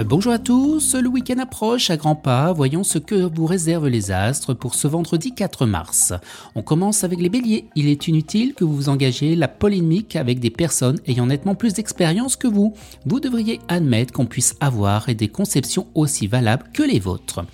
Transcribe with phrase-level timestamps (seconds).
[0.00, 3.88] Euh, bonjour à tous, le week-end approche à grands pas, voyons ce que vous réservent
[3.88, 6.12] les astres pour ce vendredi 4 mars.
[6.54, 10.40] On commence avec les béliers, il est inutile que vous vous engagez la polémique avec
[10.40, 12.72] des personnes ayant nettement plus d'expérience que vous.
[13.04, 17.44] Vous devriez admettre qu'on puisse avoir des conceptions aussi valables que les vôtres.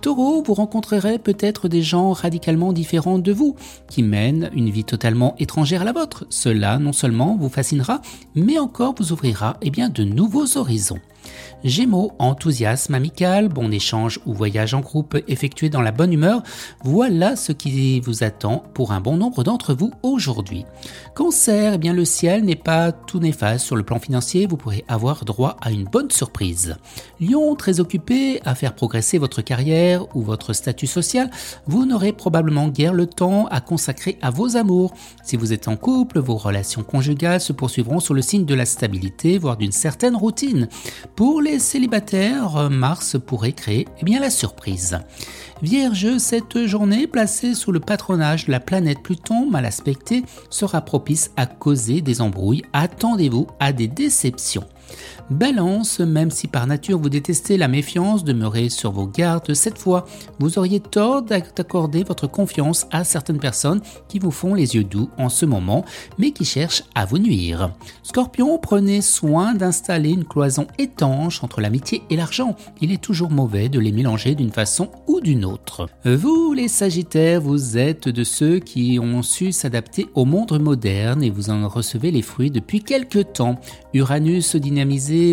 [0.00, 3.54] Taureau, vous rencontrerez peut-être des gens radicalement différents de vous,
[3.88, 6.26] qui mènent une vie totalement étrangère à la vôtre.
[6.30, 8.00] Cela non seulement vous fascinera,
[8.34, 11.00] mais encore vous ouvrira eh de nouveaux horizons.
[11.92, 16.42] Enthousiasme amical, bon échange ou voyage en groupe effectué dans la bonne humeur,
[16.84, 20.64] voilà ce qui vous attend pour un bon nombre d'entre vous aujourd'hui.
[21.14, 24.84] Cancer, eh bien le ciel n'est pas tout néfaste sur le plan financier, vous pourrez
[24.88, 26.76] avoir droit à une bonne surprise.
[27.20, 31.30] Lion, très occupé à faire progresser votre carrière ou votre statut social,
[31.66, 34.94] vous n'aurez probablement guère le temps à consacrer à vos amours.
[35.22, 38.66] Si vous êtes en couple, vos relations conjugales se poursuivront sur le signe de la
[38.66, 40.68] stabilité, voire d'une certaine routine.
[41.16, 44.98] Pour les célibataires, Mars pourrait créer eh bien, la surprise.
[45.62, 51.30] Vierge, cette journée placée sous le patronage de la planète Pluton mal aspectée sera propice
[51.38, 52.62] à causer des embrouilles.
[52.74, 54.66] Attendez-vous à des déceptions.
[55.30, 59.54] Balance, même si par nature vous détestez la méfiance, demeurez sur vos gardes.
[59.54, 60.06] Cette fois,
[60.38, 65.08] vous auriez tort d'accorder votre confiance à certaines personnes qui vous font les yeux doux
[65.18, 65.84] en ce moment,
[66.18, 67.72] mais qui cherchent à vous nuire.
[68.02, 72.56] Scorpion, prenez soin d'installer une cloison étanche entre l'amitié et l'argent.
[72.80, 75.88] Il est toujours mauvais de les mélanger d'une façon ou d'une autre.
[76.04, 81.30] Vous, les Sagittaires, vous êtes de ceux qui ont su s'adapter au monde moderne et
[81.30, 83.60] vous en recevez les fruits depuis quelques temps.
[83.94, 84.56] Uranus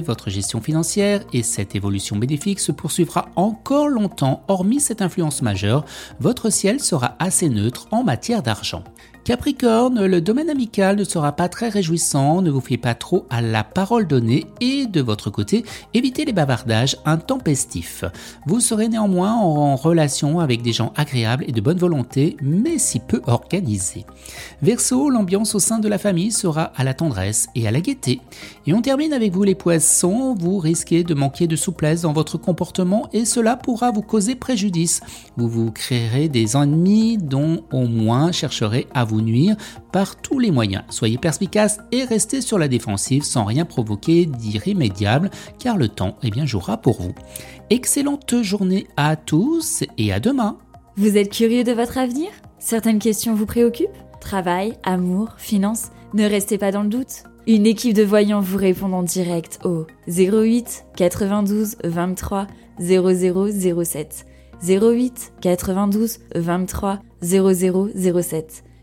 [0.06, 4.44] votre gestion financière et cette évolution bénéfique se poursuivra encore longtemps.
[4.48, 5.86] Hormis cette influence majeure,
[6.20, 8.84] votre ciel sera assez neutre en matière d'argent.
[9.30, 13.44] Capricorne, le domaine amical ne sera pas très réjouissant, ne vous fiez pas trop à
[13.44, 15.64] la parole donnée et de votre côté,
[15.94, 18.06] évitez les bavardages intempestifs.
[18.48, 23.00] Vous serez néanmoins en relation avec des gens agréables et de bonne volonté, mais si
[23.00, 24.04] peu organisés.
[24.64, 28.22] Verseau, l'ambiance au sein de la famille sera à la tendresse et à la gaieté.
[28.66, 32.40] Et on termine avec vous les poissons, vous risquez de manquer de souplesse dans votre
[32.40, 35.02] comportement et cela pourra vous causer préjudice.
[35.38, 39.56] Vous vous créerez des ennemis dont au moins chercherez à nuire
[39.92, 40.84] par tous les moyens.
[40.90, 46.30] Soyez perspicace et restez sur la défensive sans rien provoquer d'irrémédiable car le temps eh
[46.30, 47.14] bien, jouera pour vous.
[47.70, 50.58] Excellente journée à tous et à demain.
[50.98, 52.30] Vous êtes curieux de votre avenir?
[52.60, 53.90] Certaines questions vous préoccupent?
[54.20, 57.24] Travail, amour, finances Ne restez pas dans le doute.
[57.48, 62.48] Une équipe de voyants vous répond en direct au 08 92 23
[62.80, 64.26] 0007.
[64.62, 68.64] 08 92 23 0007.